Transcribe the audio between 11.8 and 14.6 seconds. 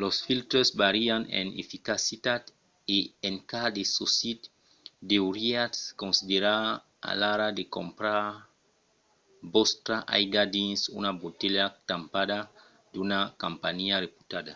tampada d'una companhiá reputabla